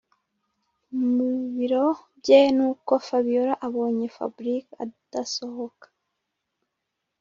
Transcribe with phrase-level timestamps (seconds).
[1.15, 1.85] mubiro
[2.19, 5.85] bye nuko fabiora abonye fabric adasohoka